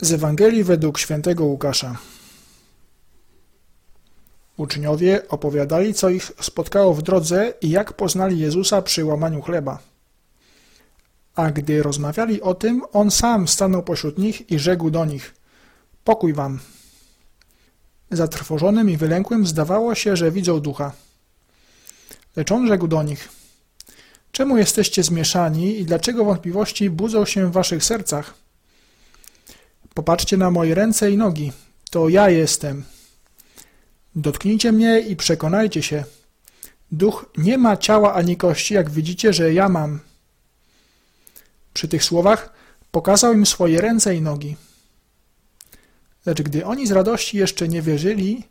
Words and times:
Z 0.00 0.12
Ewangelii 0.12 0.64
według 0.64 0.98
świętego 0.98 1.44
Łukasza. 1.44 1.96
Uczniowie 4.56 5.28
opowiadali, 5.28 5.94
co 5.94 6.08
ich 6.08 6.32
spotkało 6.40 6.94
w 6.94 7.02
drodze 7.02 7.52
i 7.60 7.70
jak 7.70 7.92
poznali 7.92 8.38
Jezusa 8.38 8.82
przy 8.82 9.04
łamaniu 9.04 9.42
chleba. 9.42 9.78
A 11.34 11.50
gdy 11.50 11.82
rozmawiali 11.82 12.42
o 12.42 12.54
tym, 12.54 12.82
on 12.92 13.10
sam 13.10 13.48
stanął 13.48 13.82
pośród 13.82 14.18
nich 14.18 14.50
i 14.50 14.58
rzekł 14.58 14.90
do 14.90 15.04
nich: 15.04 15.34
Pokój 16.04 16.32
wam. 16.32 16.58
Zatrwożonym 18.10 18.90
i 18.90 18.96
wylękłym 18.96 19.46
zdawało 19.46 19.94
się, 19.94 20.16
że 20.16 20.30
widzą 20.30 20.60
ducha. 20.60 20.92
Lecz 22.36 22.52
on 22.52 22.68
rzekł 22.68 22.88
do 22.88 23.02
nich: 23.02 23.28
Czemu 24.32 24.56
jesteście 24.56 25.02
zmieszani 25.02 25.80
i 25.80 25.84
dlaczego 25.84 26.24
wątpliwości 26.24 26.90
budzą 26.90 27.24
się 27.24 27.46
w 27.46 27.52
waszych 27.52 27.84
sercach? 27.84 28.34
Popatrzcie 29.94 30.36
na 30.36 30.50
moje 30.50 30.74
ręce 30.74 31.10
i 31.10 31.16
nogi. 31.16 31.52
To 31.90 32.08
ja 32.08 32.30
jestem. 32.30 32.84
Dotknijcie 34.14 34.72
mnie 34.72 35.00
i 35.00 35.16
przekonajcie 35.16 35.82
się. 35.82 36.04
Duch 36.92 37.26
nie 37.38 37.58
ma 37.58 37.76
ciała 37.76 38.14
ani 38.14 38.36
kości, 38.36 38.74
jak 38.74 38.90
widzicie, 38.90 39.32
że 39.32 39.54
ja 39.54 39.68
mam. 39.68 40.00
Przy 41.74 41.88
tych 41.88 42.04
słowach 42.04 42.52
pokazał 42.90 43.34
im 43.34 43.46
swoje 43.46 43.80
ręce 43.80 44.16
i 44.16 44.22
nogi. 44.22 44.56
Lecz 46.26 46.42
gdy 46.42 46.66
oni 46.66 46.86
z 46.86 46.92
radości 46.92 47.36
jeszcze 47.36 47.68
nie 47.68 47.82
wierzyli 47.82 48.44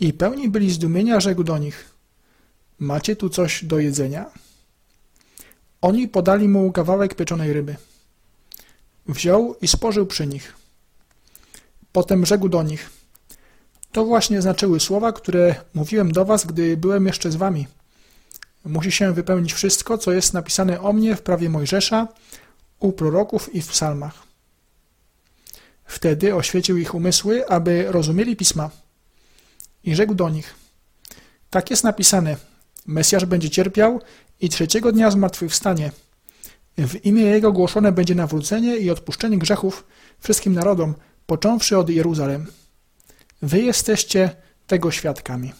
i 0.00 0.12
pełni 0.12 0.48
byli 0.48 0.70
zdumienia, 0.70 1.20
rzekł 1.20 1.44
do 1.44 1.58
nich: 1.58 1.90
Macie 2.78 3.16
tu 3.16 3.30
coś 3.30 3.64
do 3.64 3.78
jedzenia? 3.78 4.30
Oni 5.80 6.08
podali 6.08 6.48
mu 6.48 6.72
kawałek 6.72 7.14
pieczonej 7.14 7.52
ryby. 7.52 7.76
Wziął 9.08 9.56
i 9.62 9.68
spożył 9.68 10.06
przy 10.06 10.26
nich. 10.26 10.63
Potem 11.94 12.26
rzekł 12.26 12.48
do 12.48 12.62
nich: 12.62 12.90
To 13.92 14.04
właśnie 14.04 14.42
znaczyły 14.42 14.80
słowa, 14.80 15.12
które 15.12 15.54
mówiłem 15.74 16.12
do 16.12 16.24
was, 16.24 16.46
gdy 16.46 16.76
byłem 16.76 17.06
jeszcze 17.06 17.30
z 17.30 17.36
wami. 17.36 17.66
Musi 18.64 18.92
się 18.92 19.12
wypełnić 19.12 19.52
wszystko, 19.52 19.98
co 19.98 20.12
jest 20.12 20.32
napisane 20.32 20.80
o 20.80 20.92
mnie 20.92 21.16
w 21.16 21.22
prawie 21.22 21.50
Mojżesza, 21.50 22.08
u 22.80 22.92
proroków 22.92 23.54
i 23.54 23.62
w 23.62 23.68
psalmach. 23.68 24.22
Wtedy 25.84 26.34
oświecił 26.34 26.78
ich 26.78 26.94
umysły, 26.94 27.48
aby 27.48 27.86
rozumieli 27.88 28.36
pisma. 28.36 28.70
I 29.84 29.94
rzekł 29.94 30.14
do 30.14 30.28
nich: 30.28 30.54
Tak 31.50 31.70
jest 31.70 31.84
napisane: 31.84 32.36
Mesjasz 32.86 33.24
będzie 33.24 33.50
cierpiał 33.50 34.00
i 34.40 34.48
trzeciego 34.48 34.92
dnia 34.92 35.10
zmartwychwstanie. 35.10 35.92
W 36.78 37.06
imię 37.06 37.22
Jego 37.22 37.52
głoszone 37.52 37.92
będzie 37.92 38.14
nawrócenie 38.14 38.76
i 38.76 38.90
odpuszczenie 38.90 39.38
grzechów 39.38 39.84
wszystkim 40.20 40.54
narodom, 40.54 40.94
począwszy 41.26 41.78
od 41.78 41.90
Jeruzalem. 41.90 42.46
Wy 43.42 43.62
jesteście 43.62 44.36
tego 44.66 44.90
świadkami. 44.90 45.52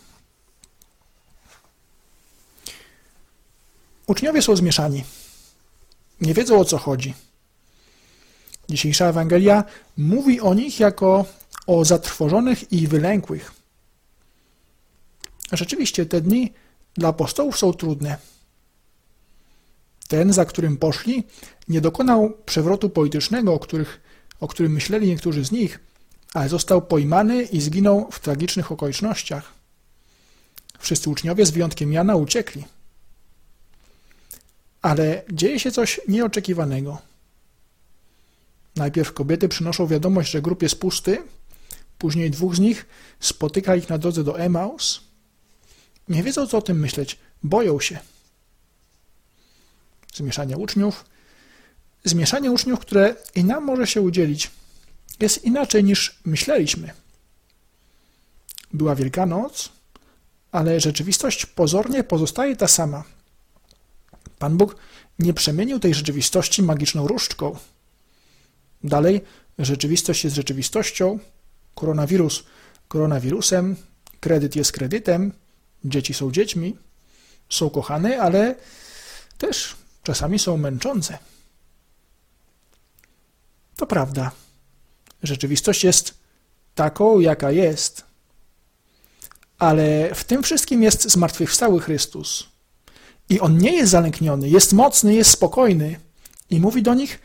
Uczniowie 4.06 4.42
są 4.42 4.56
zmieszani. 4.56 5.04
Nie 6.20 6.34
wiedzą 6.34 6.60
o 6.60 6.64
co 6.64 6.78
chodzi. 6.78 7.14
Dzisiejsza 8.68 9.06
Ewangelia 9.06 9.64
mówi 9.96 10.40
o 10.40 10.54
nich 10.54 10.80
jako 10.80 11.24
o 11.66 11.84
zatrwożonych 11.84 12.72
i 12.72 12.88
wylękłych. 12.88 13.52
Rzeczywiście 15.52 16.06
te 16.06 16.20
dni 16.20 16.52
dla 16.94 17.08
apostołów 17.08 17.58
są 17.58 17.72
trudne. 17.72 18.16
Ten, 20.08 20.32
za 20.32 20.44
którym 20.44 20.76
poszli, 20.76 21.24
nie 21.68 21.80
dokonał 21.80 22.36
przewrotu 22.46 22.90
politycznego, 22.90 23.54
o, 23.54 23.58
których, 23.58 24.00
o 24.40 24.48
którym 24.48 24.72
myśleli 24.72 25.08
niektórzy 25.08 25.44
z 25.44 25.52
nich, 25.52 25.80
ale 26.34 26.48
został 26.48 26.82
pojmany 26.82 27.42
i 27.42 27.60
zginął 27.60 28.10
w 28.10 28.20
tragicznych 28.20 28.72
okolicznościach. 28.72 29.52
Wszyscy 30.78 31.10
uczniowie, 31.10 31.46
z 31.46 31.50
wyjątkiem 31.50 31.92
Jana, 31.92 32.16
uciekli. 32.16 32.64
Ale 34.82 35.22
dzieje 35.32 35.60
się 35.60 35.70
coś 35.70 36.00
nieoczekiwanego. 36.09 36.98
Najpierw 38.76 39.12
kobiety 39.12 39.48
przynoszą 39.48 39.86
wiadomość, 39.86 40.31
że 40.31 40.42
grób 40.42 40.62
jest 40.62 40.80
pusty, 40.80 41.22
później 41.98 42.30
dwóch 42.30 42.56
z 42.56 42.60
nich 42.60 42.86
spotyka 43.20 43.76
ich 43.76 43.88
na 43.88 43.98
drodze 43.98 44.25
do 44.25 44.38
Emaus. 44.38 45.00
Nie 46.09 46.22
wiedzą, 46.22 46.47
co 46.47 46.59
o 46.59 46.62
tym 46.62 46.80
myśleć, 46.80 47.19
boją 47.42 47.80
się 47.80 47.98
zmieszania 50.14 50.56
uczniów. 50.56 51.04
Zmieszanie 52.04 52.53
uczniów, 52.53 52.81
które 52.81 53.16
i 53.34 53.44
nam 53.44 53.65
może 53.65 53.87
się 53.87 54.00
udzielić, 54.00 54.50
jest 55.20 55.44
inaczej 55.44 55.84
niż 55.84 56.19
myśleliśmy. 56.25 56.91
Była 58.72 58.94
Wielkanoc, 58.94 59.69
ale 60.53 60.81
rzeczywistość 60.81 61.47
pozornie 61.47 62.04
pozostaje 62.04 62.56
ta 62.56 62.69
sama. 62.69 63.04
Pan 64.38 64.56
Bóg 64.56 64.76
nie 65.19 65.34
przemienił 65.34 65.78
tej 65.78 65.94
rzeczywistości 65.94 66.62
magiczną 66.62 67.09
różdżką. 67.09 67.56
Dalej, 68.84 69.21
rzeczywistość 69.59 70.25
jest 70.25 70.36
rzeczywistością, 70.36 71.19
koronawirus 71.75 72.44
koronawirusem, 72.88 73.76
kredyt 74.21 74.56
jest 74.56 74.72
kredytem, 74.72 75.32
dzieci 75.84 76.15
są 76.15 76.32
dziećmi, 76.32 76.76
są 77.48 77.71
kochane, 77.71 78.21
ale 78.21 78.54
też 79.38 79.76
czasami 80.03 80.38
są 80.38 80.56
męczące. 80.56 81.19
To 83.76 83.86
prawda. 83.86 84.30
Rzeczywistość 85.22 85.84
jest 85.84 86.14
taką, 86.74 87.20
jaka 87.20 87.50
jest. 87.50 88.04
Ale 89.58 90.14
w 90.14 90.24
tym 90.24 90.42
wszystkim 90.42 90.82
jest 90.82 91.10
zmartwychwstały 91.10 91.80
Chrystus. 91.80 92.48
I 93.28 93.40
On 93.40 93.58
nie 93.58 93.72
jest 93.72 93.90
zalękniony, 93.90 94.48
jest 94.48 94.72
mocny, 94.72 95.14
jest 95.14 95.30
spokojny. 95.30 96.00
I 96.50 96.60
mówi 96.60 96.82
do 96.82 96.94
nich, 96.94 97.20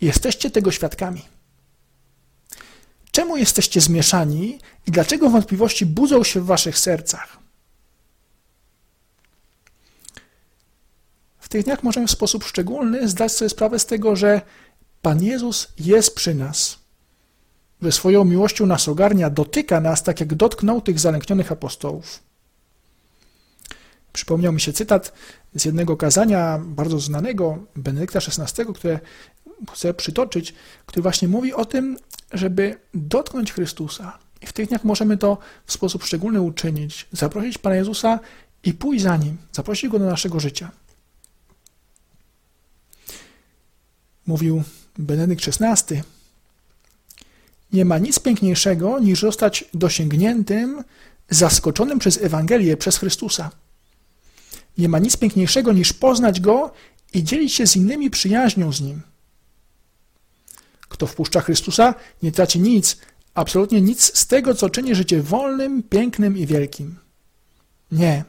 jesteście 0.00 0.50
tego 0.50 0.70
świadkami. 0.70 1.22
Czemu 3.10 3.36
jesteście 3.36 3.80
zmieszani 3.80 4.58
i 4.86 4.90
dlaczego 4.90 5.30
wątpliwości 5.30 5.86
budzą 5.86 6.24
się 6.24 6.40
w 6.40 6.46
waszych 6.46 6.78
sercach? 6.78 7.38
W 11.38 11.48
tych 11.48 11.64
dniach 11.64 11.82
możemy 11.82 12.06
w 12.06 12.10
sposób 12.10 12.44
szczególny 12.44 13.08
zdać 13.08 13.32
sobie 13.32 13.48
sprawę 13.48 13.78
z 13.78 13.86
tego, 13.86 14.16
że 14.16 14.40
Pan 15.02 15.22
Jezus 15.22 15.68
jest 15.78 16.14
przy 16.14 16.34
nas, 16.34 16.78
że 17.82 17.92
swoją 17.92 18.24
miłością 18.24 18.66
nas 18.66 18.88
ogarnia, 18.88 19.30
dotyka 19.30 19.80
nas, 19.80 20.02
tak 20.02 20.20
jak 20.20 20.34
dotknął 20.34 20.80
tych 20.80 20.98
zalęknionych 20.98 21.52
apostołów. 21.52 22.22
Przypomniał 24.12 24.52
mi 24.52 24.60
się 24.60 24.72
cytat 24.72 25.12
z 25.54 25.64
jednego 25.64 25.96
kazania 25.96 26.60
bardzo 26.64 27.00
znanego 27.00 27.58
Benedykta 27.76 28.18
XVI, 28.18 28.74
które 28.74 29.00
chcę 29.72 29.94
przytoczyć, 29.94 30.54
który 30.86 31.02
właśnie 31.02 31.28
mówi 31.28 31.52
o 31.52 31.64
tym, 31.64 31.98
żeby 32.32 32.78
dotknąć 32.94 33.52
Chrystusa. 33.52 34.18
I 34.40 34.46
w 34.46 34.52
tych 34.52 34.68
dniach 34.68 34.84
możemy 34.84 35.18
to 35.18 35.38
w 35.66 35.72
sposób 35.72 36.04
szczególny 36.04 36.40
uczynić, 36.40 37.06
zaprosić 37.12 37.58
Pana 37.58 37.76
Jezusa 37.76 38.20
i 38.64 38.74
pójść 38.74 39.04
za 39.04 39.16
Nim, 39.16 39.36
zaprosić 39.52 39.90
Go 39.90 39.98
do 39.98 40.04
naszego 40.04 40.40
życia. 40.40 40.70
mówił 44.26 44.62
Benedykt 44.98 45.48
XVI, 45.48 46.02
nie 47.72 47.84
ma 47.84 47.98
nic 47.98 48.18
piękniejszego 48.18 48.98
niż 48.98 49.20
zostać 49.20 49.64
dosięgniętym, 49.74 50.84
zaskoczonym 51.30 51.98
przez 51.98 52.22
Ewangelię, 52.22 52.76
przez 52.76 52.96
Chrystusa. 52.96 53.50
Nie 54.78 54.88
ma 54.88 54.98
nic 54.98 55.16
piękniejszego 55.16 55.72
niż 55.72 55.92
poznać 55.92 56.40
Go 56.40 56.72
i 57.14 57.24
dzielić 57.24 57.54
się 57.54 57.66
z 57.66 57.76
innymi 57.76 58.10
przyjaźnią 58.10 58.72
z 58.72 58.80
Nim. 58.80 59.00
Kto 60.88 61.06
wpuszcza 61.06 61.40
Chrystusa, 61.40 61.94
nie 62.22 62.32
traci 62.32 62.60
nic, 62.60 62.96
absolutnie 63.34 63.80
nic 63.80 64.18
z 64.18 64.26
tego, 64.26 64.54
co 64.54 64.70
czyni 64.70 64.94
życie 64.94 65.22
wolnym, 65.22 65.82
pięknym 65.82 66.38
i 66.38 66.46
wielkim. 66.46 66.98
Nie. 67.92 68.24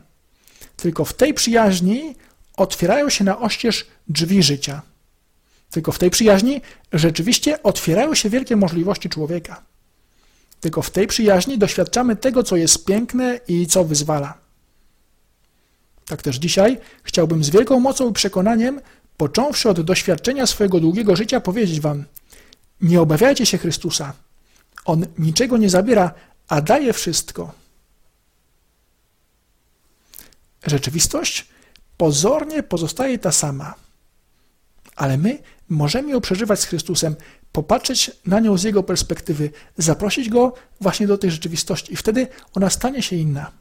Tylko 0.75 1.05
w 1.05 1.13
tej 1.13 1.33
przyjaźni 1.33 2.15
otwierają 2.57 3.09
się 3.09 3.23
na 3.23 3.39
oścież 3.39 3.85
drzwi 4.07 4.43
życia. 4.43 4.81
Tylko 5.71 5.91
w 5.91 5.99
tej 5.99 6.09
przyjaźni 6.09 6.61
rzeczywiście 6.93 7.63
otwierają 7.63 8.15
się 8.15 8.29
wielkie 8.29 8.55
możliwości 8.55 9.09
człowieka. 9.09 9.63
Tylko 10.59 10.81
w 10.81 10.91
tej 10.91 11.07
przyjaźni 11.07 11.57
doświadczamy 11.57 12.15
tego, 12.15 12.43
co 12.43 12.55
jest 12.55 12.85
piękne 12.85 13.39
i 13.47 13.67
co 13.67 13.83
wyzwala. 13.83 14.37
Tak 16.05 16.21
też 16.21 16.35
dzisiaj 16.35 16.77
chciałbym 17.03 17.43
z 17.43 17.49
wielką 17.49 17.79
mocą 17.79 18.09
i 18.09 18.13
przekonaniem, 18.13 18.81
począwszy 19.17 19.69
od 19.69 19.81
doświadczenia 19.81 20.47
swojego 20.47 20.79
długiego 20.79 21.15
życia, 21.15 21.41
powiedzieć 21.41 21.79
Wam: 21.79 22.05
Nie 22.81 23.01
obawiajcie 23.01 23.45
się 23.45 23.57
Chrystusa. 23.57 24.13
On 24.85 25.05
niczego 25.17 25.57
nie 25.57 25.69
zabiera, 25.69 26.13
a 26.47 26.61
daje 26.61 26.93
wszystko. 26.93 27.51
Rzeczywistość 30.65 31.47
pozornie 31.97 32.63
pozostaje 32.63 33.19
ta 33.19 33.31
sama 33.31 33.75
ale 34.97 35.17
my 35.17 35.39
możemy 35.69 36.11
ją 36.11 36.21
przeżywać 36.21 36.59
z 36.59 36.65
Chrystusem, 36.65 37.15
popatrzeć 37.51 38.11
na 38.25 38.39
nią 38.39 38.57
z 38.57 38.63
Jego 38.63 38.83
perspektywy, 38.83 39.49
zaprosić 39.77 40.29
Go 40.29 40.53
właśnie 40.81 41.07
do 41.07 41.17
tej 41.17 41.31
rzeczywistości 41.31 41.93
i 41.93 41.95
wtedy 41.95 42.27
ona 42.53 42.69
stanie 42.69 43.01
się 43.01 43.15
inna. 43.15 43.51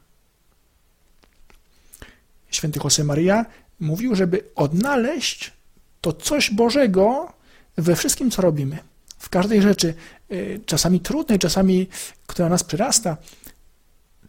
Święty 2.49 2.79
Josemaria 2.83 3.45
mówił, 3.79 4.15
żeby 4.15 4.43
odnaleźć 4.55 5.53
to 6.01 6.13
coś 6.13 6.51
Bożego 6.51 7.33
we 7.77 7.95
wszystkim, 7.95 8.31
co 8.31 8.41
robimy. 8.41 8.77
W 9.17 9.29
każdej 9.29 9.61
rzeczy, 9.61 9.93
y, 10.31 10.61
czasami 10.65 10.99
trudnej, 10.99 11.39
czasami, 11.39 11.87
która 12.27 12.49
nas 12.49 12.63
przyrasta, 12.63 13.17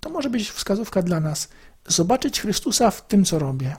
to 0.00 0.10
może 0.10 0.30
być 0.30 0.50
wskazówka 0.50 1.02
dla 1.02 1.20
nas. 1.20 1.48
Zobaczyć 1.86 2.40
Chrystusa 2.40 2.90
w 2.90 3.06
tym, 3.06 3.24
co 3.24 3.38
robię. 3.38 3.76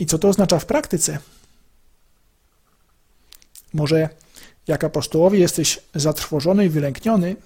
I 0.00 0.06
co 0.06 0.18
to 0.18 0.28
oznacza 0.28 0.58
w 0.58 0.66
praktyce? 0.66 1.18
Może 3.72 4.08
jak 4.66 4.84
apostołowie 4.84 5.38
jesteś 5.38 5.78
zatrwożony 5.94 6.66
i 6.66 6.68
wylękniony, 6.68 7.36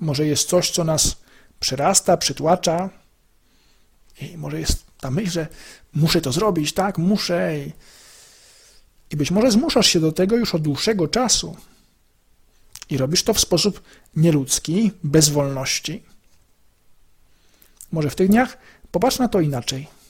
może 0.00 0.26
jest 0.26 0.48
coś, 0.48 0.70
co 0.70 0.84
nas 0.84 1.16
przyrasta, 1.60 2.16
przytłacza 2.16 2.90
i 4.20 4.38
może 4.38 4.60
jest 4.60 4.84
ta 5.00 5.10
myśl, 5.10 5.30
że 5.30 5.46
muszę 5.94 6.20
to 6.20 6.32
zrobić, 6.32 6.72
tak, 6.72 6.98
muszę 6.98 7.58
i, 7.58 7.72
i 9.10 9.16
być 9.16 9.30
może 9.30 9.50
zmuszasz 9.50 9.86
się 9.86 10.00
do 10.00 10.12
tego 10.12 10.36
już 10.36 10.54
od 10.54 10.62
dłuższego 10.62 11.08
czasu 11.08 11.56
i 12.90 12.98
robisz 12.98 13.22
to 13.22 13.34
w 13.34 13.40
sposób 13.40 13.82
nieludzki, 14.16 14.92
bez 15.04 15.28
wolności. 15.28 16.02
Może 17.92 18.10
w 18.10 18.14
tych 18.14 18.28
dniach 18.28 18.58
popatrz 18.90 19.18
na 19.18 19.28
to 19.28 19.40
inaczej. 19.40 20.03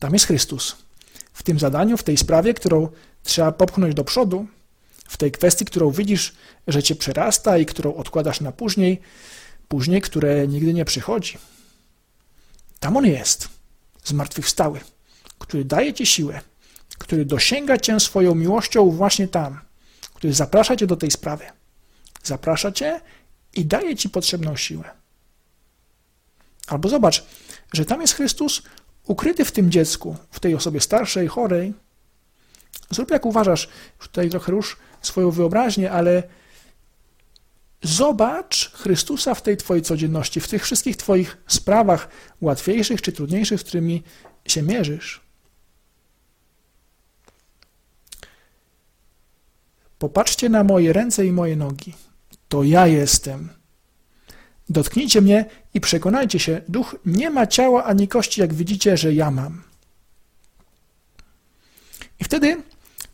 Tam 0.00 0.12
jest 0.12 0.26
Chrystus. 0.26 0.76
W 1.32 1.42
tym 1.42 1.58
zadaniu, 1.58 1.96
w 1.96 2.02
tej 2.02 2.16
sprawie, 2.16 2.54
którą 2.54 2.88
trzeba 3.22 3.52
popchnąć 3.52 3.94
do 3.94 4.04
przodu, 4.04 4.46
w 5.08 5.16
tej 5.16 5.32
kwestii, 5.32 5.64
którą 5.64 5.90
widzisz, 5.90 6.34
że 6.66 6.82
cię 6.82 6.94
przerasta 6.96 7.58
i 7.58 7.66
którą 7.66 7.94
odkładasz 7.94 8.40
na 8.40 8.52
później, 8.52 9.00
później, 9.68 10.00
które 10.00 10.48
nigdy 10.48 10.74
nie 10.74 10.84
przychodzi. 10.84 11.38
Tam 12.80 12.96
on 12.96 13.06
jest, 13.06 13.48
zmartwychwstały, 14.04 14.80
który 15.38 15.64
daje 15.64 15.94
ci 15.94 16.06
siłę, 16.06 16.40
który 16.98 17.24
dosięga 17.24 17.78
cię 17.78 18.00
swoją 18.00 18.34
miłością 18.34 18.90
właśnie 18.90 19.28
tam, 19.28 19.60
który 20.14 20.32
zaprasza 20.32 20.76
cię 20.76 20.86
do 20.86 20.96
tej 20.96 21.10
sprawy. 21.10 21.44
Zaprasza 22.22 22.72
cię 22.72 23.00
i 23.54 23.64
daje 23.64 23.96
ci 23.96 24.10
potrzebną 24.10 24.56
siłę. 24.56 24.90
Albo 26.66 26.88
zobacz, 26.88 27.24
że 27.72 27.84
tam 27.84 28.00
jest 28.00 28.14
Chrystus 28.14 28.62
ukryty 29.06 29.44
w 29.44 29.52
tym 29.52 29.70
dziecku, 29.70 30.16
w 30.30 30.40
tej 30.40 30.54
osobie 30.54 30.80
starszej, 30.80 31.28
chorej. 31.28 31.74
Zrób 32.90 33.10
jak 33.10 33.26
uważasz, 33.26 33.68
tutaj 33.98 34.30
trochę 34.30 34.52
rusz 34.52 34.76
swoją 35.02 35.30
wyobraźnię, 35.30 35.92
ale 35.92 36.22
zobacz 37.82 38.72
Chrystusa 38.72 39.34
w 39.34 39.42
tej 39.42 39.56
Twojej 39.56 39.82
codzienności, 39.82 40.40
w 40.40 40.48
tych 40.48 40.64
wszystkich 40.64 40.96
Twoich 40.96 41.36
sprawach, 41.46 42.08
łatwiejszych 42.40 43.02
czy 43.02 43.12
trudniejszych, 43.12 43.60
z 43.60 43.64
którymi 43.64 44.02
się 44.46 44.62
mierzysz. 44.62 45.20
Popatrzcie 49.98 50.48
na 50.48 50.64
moje 50.64 50.92
ręce 50.92 51.26
i 51.26 51.32
moje 51.32 51.56
nogi. 51.56 51.94
To 52.48 52.62
ja 52.62 52.86
jestem. 52.86 53.55
Dotknijcie 54.68 55.20
mnie 55.20 55.44
i 55.74 55.80
przekonajcie 55.80 56.38
się, 56.38 56.62
duch 56.68 56.96
nie 57.06 57.30
ma 57.30 57.46
ciała 57.46 57.84
ani 57.84 58.08
kości, 58.08 58.40
jak 58.40 58.54
widzicie, 58.54 58.96
że 58.96 59.14
ja 59.14 59.30
mam. 59.30 59.62
I 62.20 62.24
wtedy 62.24 62.62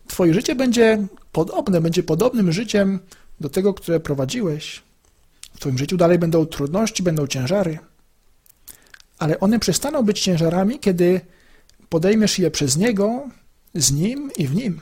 Twoje 0.06 0.34
życie 0.34 0.54
będzie 0.54 1.06
podobne, 1.32 1.80
będzie 1.80 2.02
podobnym 2.02 2.52
życiem 2.52 3.00
do 3.40 3.48
tego, 3.48 3.74
które 3.74 4.00
prowadziłeś. 4.00 4.82
W 5.54 5.60
Twoim 5.60 5.78
życiu 5.78 5.96
dalej 5.96 6.18
będą 6.18 6.46
trudności, 6.46 7.02
będą 7.02 7.26
ciężary, 7.26 7.78
ale 9.18 9.40
one 9.40 9.58
przestaną 9.58 10.02
być 10.02 10.20
ciężarami, 10.20 10.78
kiedy 10.78 11.20
podejmiesz 11.88 12.38
je 12.38 12.50
przez 12.50 12.76
Niego, 12.76 13.28
z 13.74 13.92
Nim 13.92 14.30
i 14.36 14.46
w 14.46 14.54
Nim. 14.54 14.80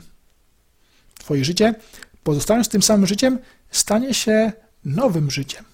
Twoje 1.19 1.45
życie, 1.45 1.75
pozostając 2.23 2.69
tym 2.69 2.81
samym 2.81 3.07
życiem, 3.07 3.39
stanie 3.71 4.13
się 4.13 4.51
nowym 4.85 5.31
życiem, 5.31 5.65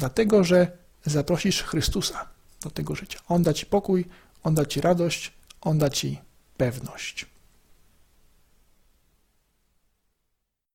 dlatego 0.00 0.44
że 0.44 0.78
zaprosisz 1.06 1.62
Chrystusa 1.62 2.28
do 2.62 2.70
tego 2.70 2.94
życia. 2.94 3.18
On 3.28 3.42
da 3.42 3.52
Ci 3.52 3.66
pokój, 3.66 4.04
On 4.42 4.54
da 4.54 4.66
Ci 4.66 4.80
radość, 4.80 5.32
On 5.60 5.78
da 5.78 5.90
Ci 5.90 6.18
pewność. 6.56 7.26